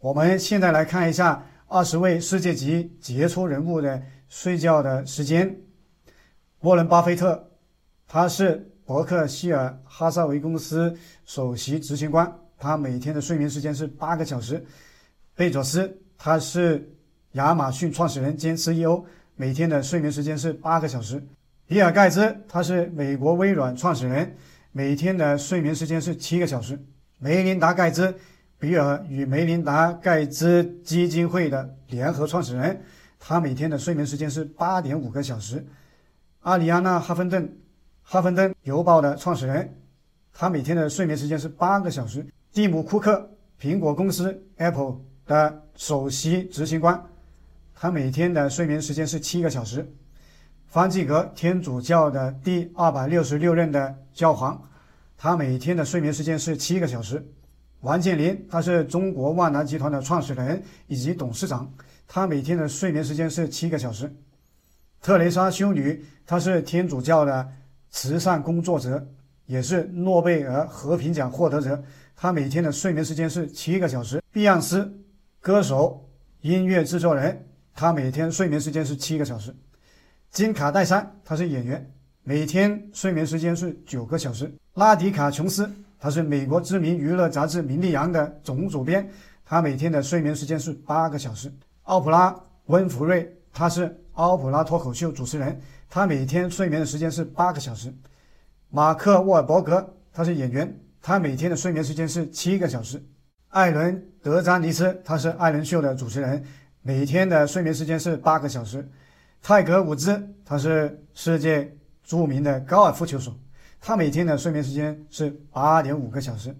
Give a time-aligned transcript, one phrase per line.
[0.00, 5.54] 我们现在来看一下二十位世界级杰出人物的睡觉的时间。
[6.60, 7.50] 沃伦·巴菲特，
[8.08, 14.64] 他是伯克希尔哈撒韦公司首席执行官，他每天的睡眠时间是八个小时。
[15.34, 16.90] 贝佐斯，他是
[17.32, 19.04] 亚马逊创始人兼 CEO，
[19.36, 21.22] 每天的睡眠时间是八个小时。
[21.66, 24.34] 比尔·盖茨，他是美国微软创始人，
[24.72, 26.82] 每天的睡眠时间是七个小时。
[27.18, 28.14] 梅琳达·盖茨，
[28.60, 32.78] 比尔与梅琳达·盖茨基金会的联合创始人，
[33.18, 35.64] 他每天的睡眠时间是八点五个小时。
[36.40, 37.58] 阿里安娜·哈芬顿，
[38.02, 39.74] 哈芬顿邮报的创始人，
[40.34, 42.26] 他每天的睡眠时间是八个小时。
[42.52, 47.02] 蒂姆·库克，苹果公司 Apple 的首席执行官，
[47.74, 49.90] 他每天的睡眠时间是七个小时。
[50.66, 54.62] 方济各，天主教的第二百六十六任的教皇，
[55.16, 57.26] 他每天的睡眠时间是七个小时。
[57.80, 61.72] 王健林，他是中国万达集团的创始人以及董事长，
[62.06, 64.14] 他每天的睡眠时间是七个小时。
[65.00, 67.48] 特蕾莎修女，她是天主教的
[67.88, 69.08] 慈善工作者，
[69.46, 71.82] 也是诺贝尔和平奖获得者，
[72.14, 74.22] 她每天的睡眠时间是七个小时。
[74.30, 74.92] 碧昂斯，
[75.40, 76.06] 歌手、
[76.42, 79.56] 音乐制作人，她每天睡眠时间是七个小时。
[80.30, 81.90] 金卡戴珊，她是演员，
[82.22, 84.52] 每天睡眠时间是九个小时。
[84.74, 89.06] 拉迪卡琼斯，他是美国知名娱乐杂志《名利扬》的总主编，
[89.44, 91.52] 他每天的睡眠时间是八个小时。
[91.82, 92.34] 奥普拉
[92.66, 97.94] 温弗瑞，他是奥普拉脱口秀主持人，他每天睡眠的时间是八个小时。
[98.70, 103.04] 马克沃尔伯格，他是演员，他每天的睡眠时间是七个小时。
[103.48, 106.42] 艾伦德詹尼斯，他是艾伦秀的主持人，
[106.80, 108.88] 每天的睡眠时间是八个小时。
[109.42, 113.34] 泰格伍兹，他是世界著名的高尔夫球手，
[113.80, 116.54] 他每天的睡眠时间是八点五个小时。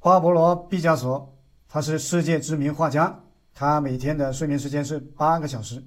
[0.00, 1.32] 巴勃罗·毕加索，
[1.68, 3.20] 他是世界知名画家，
[3.54, 5.82] 他每天的睡眠时间是八个小时。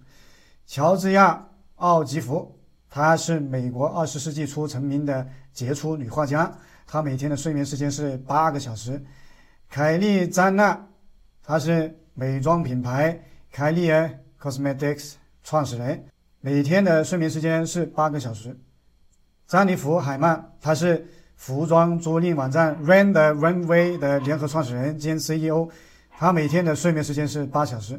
[0.66, 1.34] 乔治亚·
[1.76, 6.52] 奥吉弗，她是美国二十世纪初成名的杰出女画家，
[6.86, 9.04] 她每天的睡眠时间是八个小时。
[9.70, 10.88] 凯莉·詹娜，
[11.44, 13.20] 她是美妆品牌
[13.52, 15.14] 凯莉儿 Cosmetics
[15.44, 16.06] 创始人。
[16.42, 18.58] 每天的睡眠时间是八个小时。
[19.48, 25.70] 詹妮弗·海曼，她是服装租赁网站 Rent the Runway 的联合创始人兼 CEO，
[26.12, 27.98] 她每天的睡眠时间是八小时。